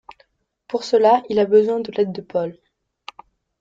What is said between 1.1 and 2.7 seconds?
il a besoin de l'aide de Pol.